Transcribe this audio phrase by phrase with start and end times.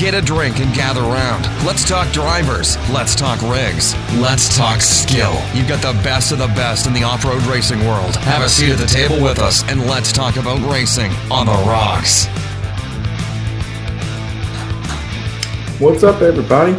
[0.00, 1.44] Get a drink and gather round.
[1.66, 2.78] Let's talk drivers.
[2.88, 3.94] Let's talk rigs.
[4.14, 5.38] Let's talk skill.
[5.52, 8.16] You've got the best of the best in the off road racing world.
[8.16, 11.52] Have a seat at the table with us and let's talk about racing on the
[11.52, 12.28] rocks.
[15.78, 16.72] What's up, everybody?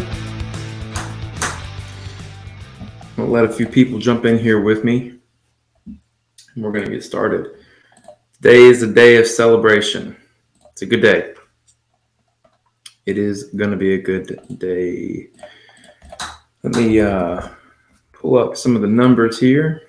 [3.04, 5.20] I'm going to let a few people jump in here with me.
[5.86, 6.00] And
[6.64, 7.52] we're going to get started.
[8.34, 10.18] Today is a day of celebration.
[10.72, 11.36] It's a good day.
[13.06, 15.30] It is going to be a good day.
[16.64, 17.50] Let me uh,
[18.14, 19.82] pull up some of the numbers here.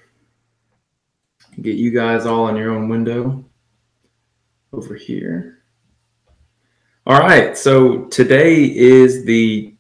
[1.61, 3.45] Get you guys all in your own window
[4.73, 5.59] over here.
[7.07, 7.59] All right.
[7.59, 9.75] So today is the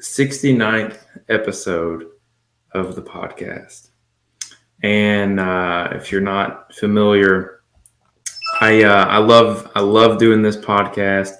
[0.00, 0.98] 69th
[1.28, 2.06] episode
[2.72, 3.90] of the podcast.
[4.82, 7.60] And uh, if you're not familiar,
[8.60, 11.34] I uh, I love I love doing this podcast.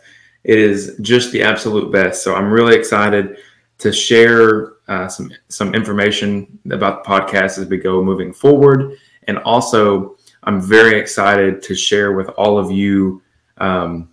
[0.44, 2.22] It is just the absolute best.
[2.22, 3.38] So I'm really excited
[3.78, 9.38] to share uh, some some information about the podcast as we go moving forward, and
[9.38, 13.22] also I'm very excited to share with all of you
[13.58, 14.10] um,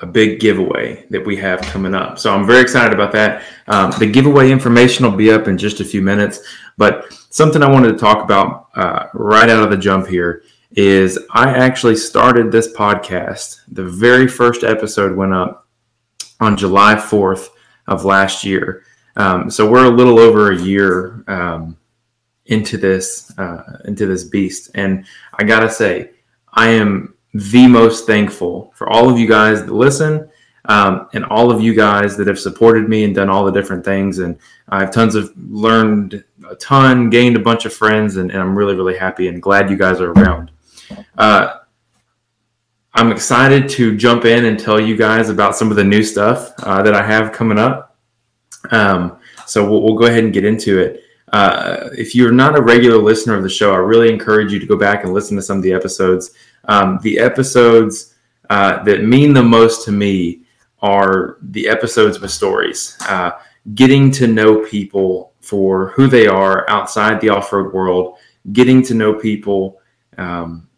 [0.00, 2.18] a big giveaway that we have coming up.
[2.18, 3.42] So I'm very excited about that.
[3.66, 6.40] Um, the giveaway information will be up in just a few minutes,
[6.76, 10.42] but something I wanted to talk about uh, right out of the jump here
[10.74, 13.60] is I actually started this podcast.
[13.68, 15.68] The very first episode went up
[16.40, 17.50] on July 4th
[17.86, 18.84] of last year.
[19.16, 21.76] Um, so we're a little over a year um,
[22.46, 26.10] into this uh, into this beast, and I gotta say,
[26.52, 30.28] I am the most thankful for all of you guys that listen.
[30.66, 33.84] Um, and all of you guys that have supported me and done all the different
[33.84, 34.20] things.
[34.20, 34.38] And
[34.70, 38.74] I've tons of learned a ton, gained a bunch of friends, and, and I'm really,
[38.74, 40.50] really happy and glad you guys are around.
[41.16, 41.58] Uh,
[42.94, 46.52] I'm excited to jump in and tell you guys about some of the new stuff
[46.60, 47.96] uh, that I have coming up.
[48.70, 51.02] Um, so we'll, we'll, go ahead and get into it.
[51.32, 54.66] Uh, if you're not a regular listener of the show, I really encourage you to
[54.66, 56.30] go back and listen to some of the episodes.
[56.66, 58.14] Um, the episodes
[58.48, 60.42] uh, that mean the most to me
[60.80, 63.32] are the episodes with stories, uh,
[63.74, 68.18] getting to know people for who they are outside the off road world,
[68.52, 69.80] getting to know people
[70.18, 70.68] um,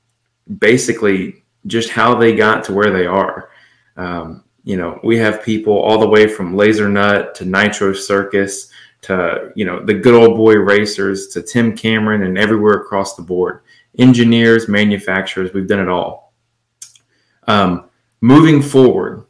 [0.59, 3.51] basically just how they got to where they are.
[3.97, 8.71] Um, you know, we have people all the way from Laser Nut to Nitro Circus
[9.03, 13.23] to, you know, the good old boy racers to Tim Cameron and everywhere across the
[13.23, 13.63] board.
[13.99, 16.33] Engineers, manufacturers, we've done it all.
[17.47, 17.89] Um,
[18.21, 19.27] moving forward,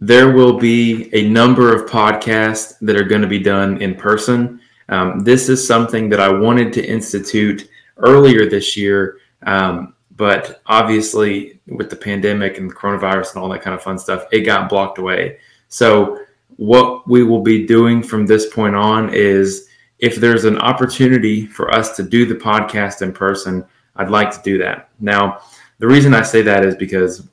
[0.00, 4.60] there will be a number of podcasts that are going to be done in person.
[4.88, 11.60] Um, this is something that I wanted to institute earlier this year um, but obviously,
[11.66, 14.68] with the pandemic and the coronavirus and all that kind of fun stuff, it got
[14.68, 15.38] blocked away.
[15.68, 16.20] So,
[16.56, 19.68] what we will be doing from this point on is
[19.98, 23.64] if there's an opportunity for us to do the podcast in person,
[23.96, 24.90] I'd like to do that.
[25.00, 25.40] Now,
[25.78, 27.28] the reason I say that is because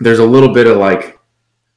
[0.00, 1.18] there's a little bit of like,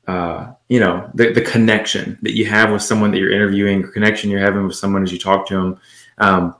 [0.07, 4.29] uh, you know, the, the connection that you have with someone that you're interviewing, connection
[4.29, 5.79] you're having with someone as you talk to them.
[6.17, 6.55] Um,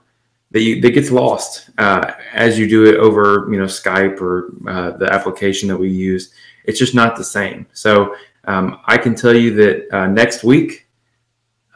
[0.50, 4.96] that that gets lost uh, as you do it over you know Skype or uh,
[4.96, 6.32] the application that we use.
[6.64, 7.66] It's just not the same.
[7.72, 8.14] So
[8.44, 10.86] um, I can tell you that uh, next week,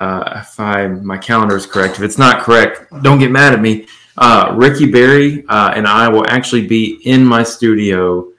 [0.00, 3.60] uh, if I my calendar is correct, if it's not correct, don't get mad at
[3.60, 3.86] me.
[4.18, 8.30] Uh, Ricky Berry uh, and I will actually be in my studio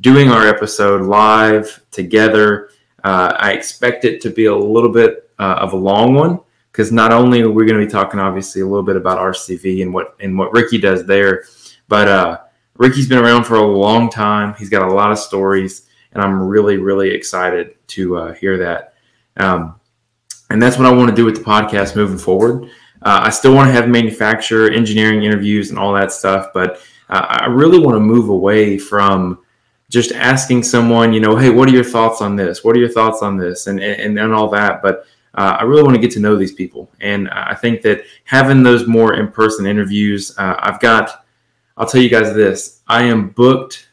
[0.00, 2.70] doing our episode live together.
[3.02, 7.42] I expect it to be a little bit of a long one because not only
[7.42, 10.38] are we going to be talking obviously a little bit about RCV and what and
[10.38, 11.44] what Ricky does there,
[11.88, 12.38] but uh,
[12.74, 14.54] Ricky's been around for a long time.
[14.54, 18.94] He's got a lot of stories, and I'm really really excited to uh, hear that.
[19.36, 19.80] Um,
[20.50, 22.64] and that's what I want to do with the podcast moving forward.
[23.02, 27.26] Uh, I still want to have manufacturer engineering interviews and all that stuff, but uh,
[27.28, 29.38] I really want to move away from
[29.88, 32.62] just asking someone, you know, hey, what are your thoughts on this?
[32.62, 33.66] What are your thoughts on this?
[33.66, 36.52] And and, and all that, but uh, I really want to get to know these
[36.52, 36.90] people.
[37.00, 41.24] And I think that having those more in person interviews, uh, I've got,
[41.76, 43.88] I'll tell you guys this I am booked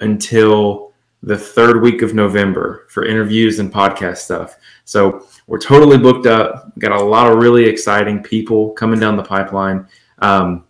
[0.00, 0.92] until
[1.22, 4.56] the third week of November for interviews and podcast stuff.
[4.84, 6.72] So we're totally booked up.
[6.78, 9.86] Got a lot of really exciting people coming down the pipeline.
[10.20, 10.64] Um,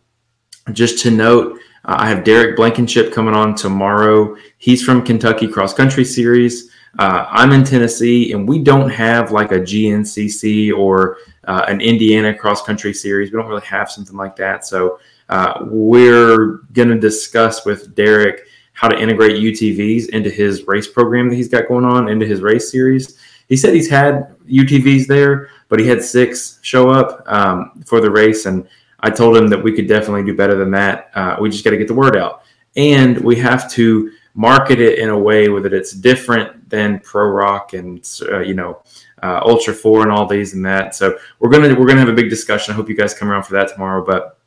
[0.72, 4.36] just to note, uh, I have Derek Blankenship coming on tomorrow.
[4.56, 6.70] He's from Kentucky Cross Country Series.
[6.98, 12.34] Uh, I'm in Tennessee, and we don't have like a GNCC or uh, an Indiana
[12.34, 13.30] cross country series.
[13.30, 14.66] We don't really have something like that.
[14.66, 14.98] So
[15.28, 21.28] uh, we're going to discuss with Derek how to integrate UTVs into his race program
[21.28, 23.16] that he's got going on, into his race series.
[23.48, 28.10] He said he's had UTVs there, but he had six show up um, for the
[28.10, 28.68] race, and
[29.00, 31.10] I told him that we could definitely do better than that.
[31.14, 32.42] Uh, we just got to get the word out,
[32.76, 37.72] and we have to market it in a way that it's different than Pro Rock
[37.72, 38.82] and uh, you know
[39.22, 40.94] uh, Ultra Four and all these and that.
[40.94, 42.72] So we're gonna we're gonna have a big discussion.
[42.72, 44.04] I hope you guys come around for that tomorrow.
[44.04, 44.38] But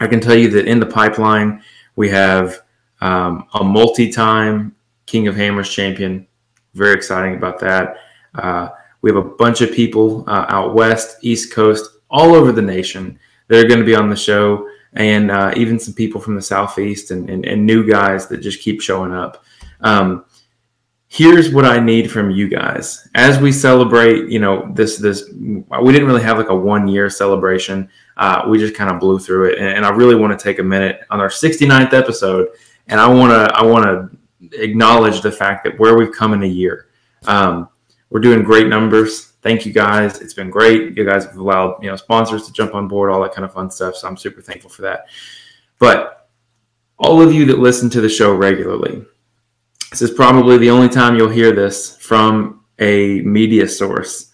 [0.00, 1.62] I can tell you that in the pipeline
[1.96, 2.62] we have
[3.00, 4.74] um, a multi-time
[5.06, 6.26] King of Hammers champion.
[6.74, 7.96] Very exciting about that.
[8.34, 8.68] Uh,
[9.02, 13.18] we have a bunch of people uh, out west, east coast, all over the nation
[13.48, 16.42] that are going to be on the show, and uh, even some people from the
[16.42, 19.44] southeast and, and, and, new guys that just keep showing up.
[19.80, 20.24] Um,
[21.08, 24.30] here's what I need from you guys as we celebrate.
[24.30, 27.88] You know, this this we didn't really have like a one year celebration.
[28.16, 30.58] Uh, we just kind of blew through it, and, and I really want to take
[30.58, 32.48] a minute on our 69th episode,
[32.86, 36.42] and I want to I want to acknowledge the fact that where we've come in
[36.42, 36.86] a year.
[37.26, 37.68] Um,
[38.10, 39.32] we're doing great numbers.
[39.42, 40.20] Thank you guys.
[40.20, 40.96] It's been great.
[40.96, 43.52] You guys have allowed you know sponsors to jump on board, all that kind of
[43.52, 43.96] fun stuff.
[43.96, 45.06] So I'm super thankful for that.
[45.78, 46.28] But
[46.98, 49.04] all of you that listen to the show regularly,
[49.90, 54.32] this is probably the only time you'll hear this from a media source.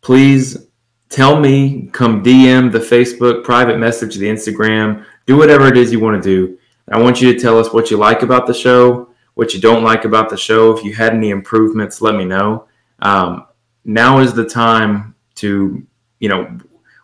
[0.00, 0.68] Please
[1.08, 6.00] tell me, come DM the Facebook, private message the Instagram, do whatever it is you
[6.00, 6.58] want to do.
[6.90, 9.82] I want you to tell us what you like about the show, what you don't
[9.82, 10.76] like about the show.
[10.76, 12.68] If you had any improvements, let me know.
[13.00, 13.46] Um,
[13.84, 15.84] now is the time to,
[16.20, 16.58] you know,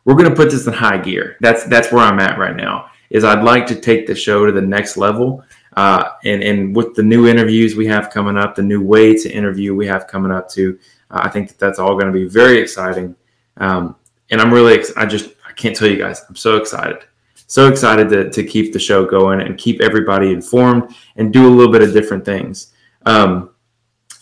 [0.05, 1.37] we're going to put this in high gear.
[1.41, 2.91] That's that's where I'm at right now.
[3.11, 5.45] Is I'd like to take the show to the next level.
[5.75, 9.31] Uh, and and with the new interviews we have coming up, the new way to
[9.31, 10.79] interview we have coming up too,
[11.11, 13.17] uh, I think that that's all going to be very exciting.
[13.57, 13.97] Um,
[14.31, 17.05] and I'm really, ex- I just, I can't tell you guys, I'm so excited
[17.53, 21.53] so excited to, to keep the show going and keep everybody informed and do a
[21.55, 22.73] little bit of different things.
[23.05, 23.51] Um,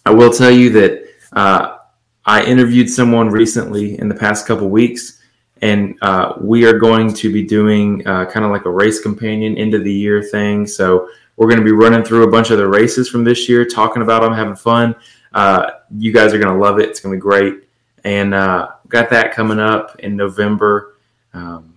[0.05, 1.05] I will tell you that
[1.35, 1.77] uh,
[2.25, 5.23] I interviewed someone recently in the past couple weeks,
[5.63, 9.57] and uh, we are going to be doing uh, kind of like a race companion
[9.57, 10.67] end of the year thing.
[10.67, 11.09] So
[11.41, 14.03] we're going to be running through a bunch of the races from this year, talking
[14.03, 14.95] about them, having fun.
[15.33, 16.91] Uh, you guys are going to love it.
[16.91, 17.67] It's going to be great.
[18.05, 20.99] And uh, got that coming up in November.
[21.33, 21.77] Um,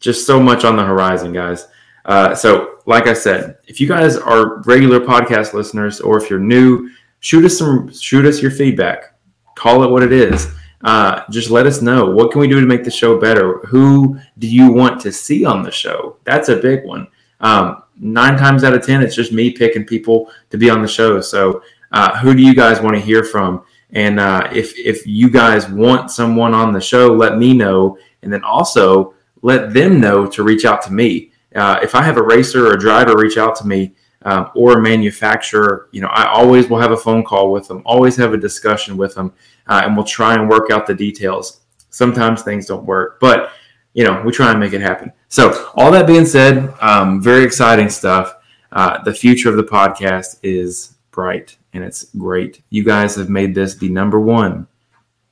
[0.00, 1.66] just so much on the horizon, guys.
[2.06, 6.38] Uh, so, like I said, if you guys are regular podcast listeners, or if you're
[6.38, 6.88] new,
[7.20, 9.18] shoot us some, shoot us your feedback.
[9.54, 10.50] Call it what it is.
[10.82, 13.58] Uh, just let us know what can we do to make the show better.
[13.66, 16.16] Who do you want to see on the show?
[16.24, 17.08] That's a big one.
[17.40, 20.88] Um, nine times out of ten, it's just me picking people to be on the
[20.88, 21.20] show.
[21.20, 21.62] So,
[21.92, 23.64] uh, who do you guys want to hear from?
[23.90, 27.98] And uh, if if you guys want someone on the show, let me know.
[28.22, 31.32] And then also let them know to reach out to me.
[31.54, 34.78] Uh, if I have a racer or a driver reach out to me um, or
[34.78, 38.34] a manufacturer, you know, I always will have a phone call with them, always have
[38.34, 39.32] a discussion with them,
[39.66, 41.60] uh, and we'll try and work out the details.
[41.90, 43.52] Sometimes things don't work, but
[43.98, 45.12] you know, we try and make it happen.
[45.26, 48.36] So, all that being said, um, very exciting stuff.
[48.70, 52.62] Uh, the future of the podcast is bright and it's great.
[52.70, 54.68] You guys have made this the number one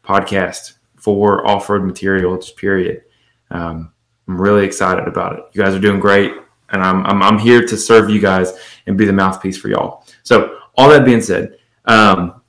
[0.02, 3.04] podcast for off road material, period.
[3.52, 3.92] Um,
[4.26, 5.44] I'm really excited about it.
[5.52, 6.32] You guys are doing great,
[6.70, 8.52] and I'm, I'm, I'm here to serve you guys
[8.88, 10.04] and be the mouthpiece for y'all.
[10.24, 12.42] So, all that being said, um,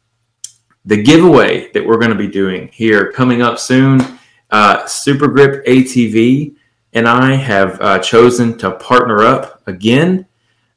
[0.84, 4.17] the giveaway that we're going to be doing here coming up soon,
[4.50, 6.56] uh, Super Grip ATV
[6.94, 10.26] and I have uh, chosen to partner up again.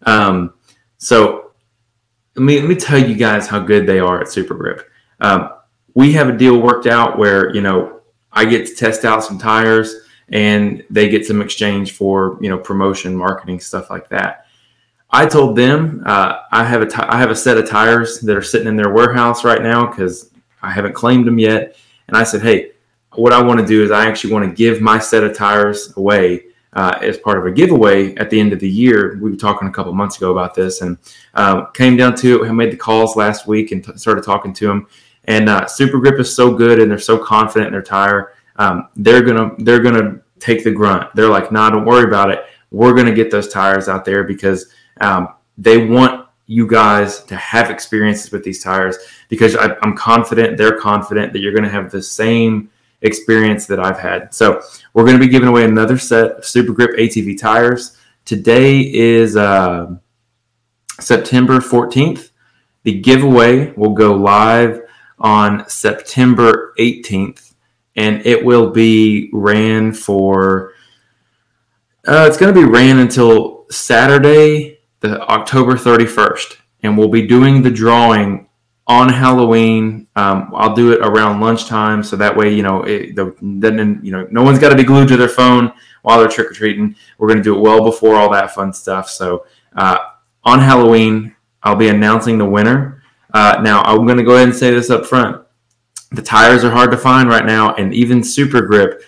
[0.05, 0.55] Um,
[0.99, 1.53] so,
[2.37, 4.89] let me let me tell you guys how good they are at Super Grip.
[5.21, 5.51] Um,
[5.95, 8.01] we have a deal worked out where you know
[8.33, 9.95] I get to test out some tires
[10.29, 14.47] and they get some exchange for you know promotion, marketing, stuff like that.
[15.11, 18.37] I told them uh, I have a t- I have a set of tires that
[18.37, 20.31] are sitting in their warehouse right now because
[20.63, 21.77] I haven't claimed them yet,
[22.09, 22.73] and I said, hey,
[23.15, 25.93] what I want to do is I actually want to give my set of tires
[25.97, 29.19] away uh, as part of a giveaway at the end of the year.
[29.21, 30.97] We were talking a couple months ago about this, and
[31.35, 32.49] uh, came down to it.
[32.49, 34.87] I made the calls last week and t- started talking to them.
[35.25, 38.89] And uh, Super Grip is so good, and they're so confident in their tire um,
[38.95, 41.09] they're gonna they're gonna take the grunt.
[41.15, 42.45] They're like, nah, don't worry about it.
[42.71, 47.71] We're gonna get those tires out there because um, they want you guys to have
[47.71, 48.99] experiences with these tires
[49.31, 52.71] because I, am confident they're confident that you're gonna have the same
[53.03, 54.35] experience that I've had.
[54.35, 54.63] So
[54.95, 57.97] we're gonna be giving away another set of Super Grip ATV tires.
[58.25, 59.97] Today is uh,
[60.99, 62.31] September 14th.
[62.83, 64.83] The giveaway will go live
[65.19, 67.51] on September 18th
[67.97, 70.73] and it will be ran for.
[72.07, 77.63] Uh, it's going to be ran until Saturday, the October 31st, and we'll be doing
[77.63, 78.49] the drawing
[78.91, 80.09] on Halloween.
[80.17, 84.11] Um, I'll do it around lunchtime, so that way you know it, the, then you
[84.11, 86.97] know no one's got to be glued to their phone while they're trick or treating.
[87.17, 89.09] We're going to do it well before all that fun stuff.
[89.09, 89.99] So uh,
[90.43, 93.05] on Halloween, I'll be announcing the winner.
[93.33, 95.41] Uh, now I'm going to go ahead and say this up front:
[96.11, 99.05] the tires are hard to find right now, and even Super Grip,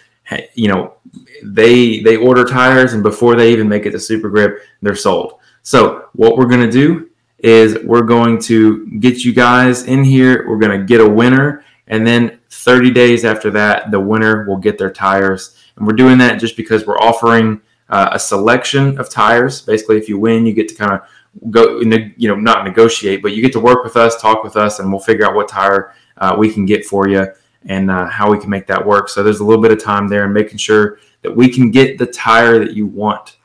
[0.54, 0.94] you know,
[1.42, 5.40] they they order tires, and before they even make it to Super Grip, they're sold.
[5.64, 7.10] So what we're going to do
[7.42, 10.48] is we're going to get you guys in here.
[10.48, 11.64] We're going to get a winner.
[11.88, 15.56] And then 30 days after that, the winner will get their tires.
[15.76, 19.60] And we're doing that just because we're offering uh, a selection of tires.
[19.60, 23.32] Basically, if you win, you get to kind of go, you know, not negotiate, but
[23.32, 25.94] you get to work with us, talk with us, and we'll figure out what tire
[26.18, 27.26] uh, we can get for you
[27.66, 29.08] and uh, how we can make that work.
[29.08, 31.98] So there's a little bit of time there and making sure that we can get
[31.98, 33.36] the tire that you want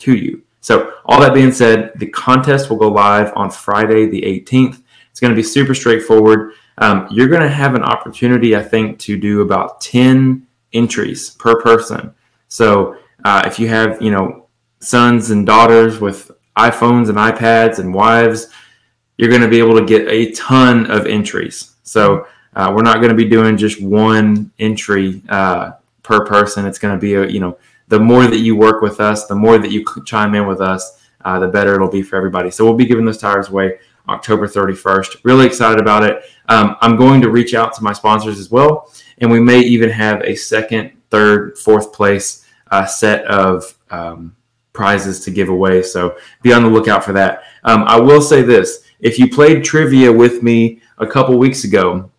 [0.00, 0.42] to you.
[0.62, 4.80] So, all that being said, the contest will go live on Friday, the 18th.
[5.10, 6.52] It's going to be super straightforward.
[6.78, 11.60] Um, you're going to have an opportunity, I think, to do about 10 entries per
[11.60, 12.14] person.
[12.46, 14.46] So, uh, if you have, you know,
[14.78, 18.48] sons and daughters with iPhones and iPads and wives,
[19.18, 21.74] you're going to be able to get a ton of entries.
[21.82, 25.72] So, uh, we're not going to be doing just one entry uh,
[26.04, 26.66] per person.
[26.66, 27.58] It's going to be a, you know,
[27.92, 30.98] the more that you work with us, the more that you chime in with us,
[31.26, 32.50] uh, the better it'll be for everybody.
[32.50, 35.18] So we'll be giving those tires away October 31st.
[35.24, 36.24] Really excited about it.
[36.48, 39.90] Um, I'm going to reach out to my sponsors as well, and we may even
[39.90, 44.34] have a second, third, fourth place uh, set of um,
[44.72, 45.82] prizes to give away.
[45.82, 47.42] So be on the lookout for that.
[47.64, 52.10] Um, I will say this: if you played trivia with me a couple weeks ago,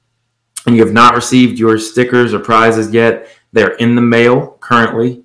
[0.68, 5.24] and you have not received your stickers or prizes yet, they're in the mail currently.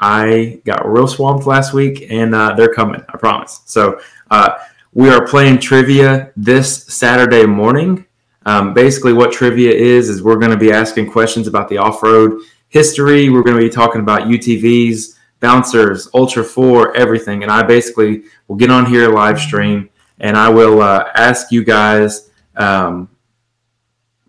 [0.00, 3.02] I got real swamped last week, and uh, they're coming.
[3.08, 3.62] I promise.
[3.64, 4.00] So
[4.30, 4.58] uh,
[4.92, 8.04] we are playing trivia this Saturday morning.
[8.44, 12.42] Um, basically, what trivia is is we're going to be asking questions about the off-road
[12.68, 13.28] history.
[13.28, 17.42] We're going to be talking about UTVs, bouncers, Ultra Four, everything.
[17.42, 19.88] And I basically will get on here live stream,
[20.20, 22.30] and I will uh, ask you guys.
[22.56, 23.08] Um,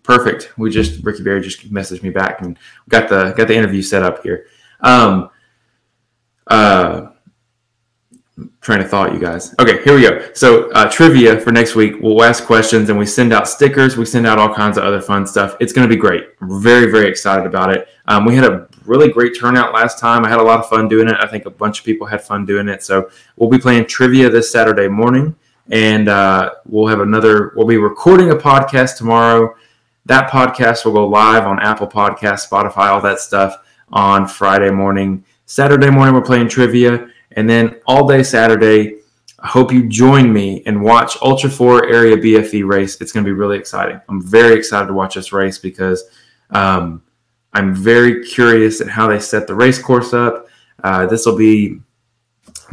[0.02, 0.58] perfect.
[0.58, 2.58] We just Ricky Berry just messaged me back and
[2.88, 4.46] got the got the interview set up here.
[4.80, 5.30] Um,
[6.48, 7.12] uh,
[8.60, 9.54] trying to thought, you guys.
[9.58, 10.30] Okay, here we go.
[10.34, 11.94] So uh, trivia for next week.
[12.00, 13.96] We'll ask questions and we send out stickers.
[13.96, 15.56] We send out all kinds of other fun stuff.
[15.60, 16.28] It's going to be great.
[16.40, 17.88] Very very excited about it.
[18.06, 20.24] Um, we had a really great turnout last time.
[20.24, 21.16] I had a lot of fun doing it.
[21.20, 22.82] I think a bunch of people had fun doing it.
[22.82, 25.36] So we'll be playing trivia this Saturday morning,
[25.70, 27.52] and uh, we'll have another.
[27.54, 29.54] We'll be recording a podcast tomorrow.
[30.06, 33.56] That podcast will go live on Apple Podcast, Spotify, all that stuff
[33.92, 35.24] on Friday morning.
[35.48, 37.08] Saturday morning, we're playing trivia.
[37.32, 38.98] And then all day Saturday,
[39.38, 43.00] I hope you join me and watch Ultra 4 Area BFE race.
[43.00, 43.98] It's going to be really exciting.
[44.10, 46.04] I'm very excited to watch this race because
[46.50, 47.02] um,
[47.54, 50.48] I'm very curious at how they set the race course up.
[50.84, 51.80] Uh, this will be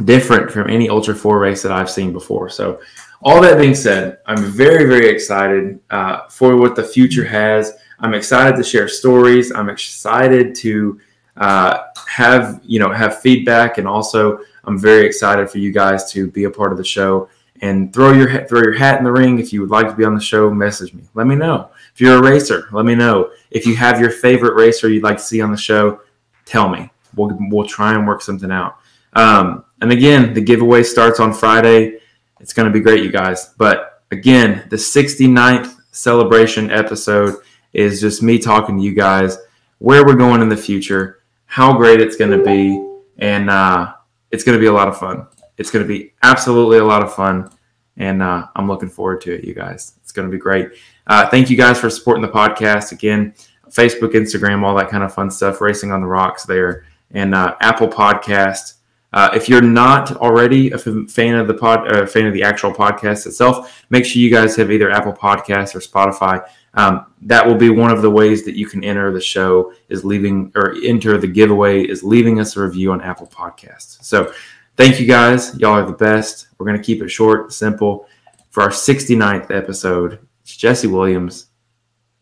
[0.04, 2.50] different from any Ultra 4 race that I've seen before.
[2.50, 2.80] So,
[3.22, 7.72] all that being said, I'm very, very excited uh, for what the future has.
[8.00, 9.50] I'm excited to share stories.
[9.50, 11.00] I'm excited to
[11.36, 11.78] uh,
[12.08, 16.44] have you know have feedback, and also I'm very excited for you guys to be
[16.44, 17.28] a part of the show
[17.62, 19.38] and throw your throw your hat in the ring.
[19.38, 21.04] If you would like to be on the show, message me.
[21.14, 21.70] Let me know.
[21.94, 23.30] If you're a racer, let me know.
[23.50, 26.00] If you have your favorite racer you'd like to see on the show,
[26.44, 26.90] tell me.
[27.14, 28.78] We'll we'll try and work something out.
[29.14, 31.98] Um, and again, the giveaway starts on Friday.
[32.40, 33.54] It's going to be great, you guys.
[33.56, 37.36] But again, the 69th celebration episode
[37.72, 39.38] is just me talking to you guys
[39.78, 41.15] where we're going in the future
[41.46, 42.84] how great it's going to be,
[43.18, 43.94] and uh,
[44.30, 45.26] it's going to be a lot of fun.
[45.56, 47.50] It's going to be absolutely a lot of fun,
[47.96, 49.94] and uh, I'm looking forward to it, you guys.
[50.02, 50.72] It's going to be great.
[51.06, 53.34] Uh, thank you guys for supporting the podcast again.
[53.70, 55.60] Facebook, Instagram, all that kind of fun stuff.
[55.60, 58.74] Racing on the Rocks there, and uh, Apple Podcast.
[59.12, 62.72] Uh, if you're not already a fan of the pod, uh, fan of the actual
[62.72, 66.46] podcast itself, make sure you guys have either Apple Podcasts or Spotify.
[66.76, 70.04] Um, that will be one of the ways that you can enter the show is
[70.04, 74.02] leaving or enter the giveaway is leaving us a review on Apple Podcasts.
[74.04, 74.32] So
[74.76, 75.56] thank you guys.
[75.58, 76.48] Y'all are the best.
[76.58, 78.06] We're going to keep it short, and simple.
[78.50, 81.46] For our 69th episode, it's Jesse Williams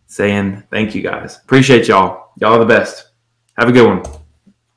[0.07, 1.39] saying thank you guys.
[1.39, 2.31] Appreciate y'all.
[2.41, 3.11] Y'all are the best.
[3.59, 4.24] Have a good one.